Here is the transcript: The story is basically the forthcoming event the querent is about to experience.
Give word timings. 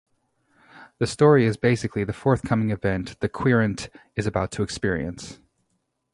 The 0.97 1.05
story 1.05 1.45
is 1.45 1.57
basically 1.57 2.03
the 2.05 2.11
forthcoming 2.11 2.71
event 2.71 3.19
the 3.19 3.29
querent 3.29 3.89
is 4.15 4.25
about 4.25 4.49
to 4.53 4.63
experience. 4.63 5.37